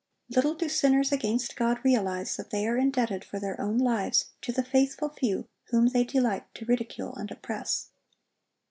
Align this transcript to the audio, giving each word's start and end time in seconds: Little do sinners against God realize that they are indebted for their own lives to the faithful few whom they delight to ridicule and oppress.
Little 0.29 0.55
do 0.55 0.67
sinners 0.67 1.11
against 1.11 1.55
God 1.55 1.79
realize 1.85 2.35
that 2.35 2.49
they 2.49 2.65
are 2.65 2.75
indebted 2.75 3.23
for 3.23 3.37
their 3.39 3.61
own 3.61 3.77
lives 3.77 4.31
to 4.41 4.51
the 4.51 4.63
faithful 4.63 5.09
few 5.09 5.47
whom 5.65 5.89
they 5.89 6.03
delight 6.03 6.51
to 6.55 6.65
ridicule 6.65 7.15
and 7.15 7.29
oppress. 7.29 7.89